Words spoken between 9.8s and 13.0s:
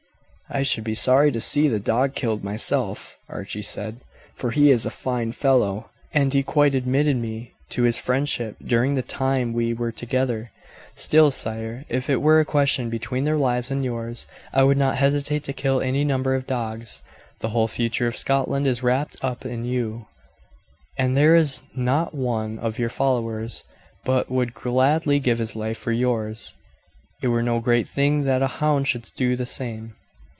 together. Still, sire, if it were a question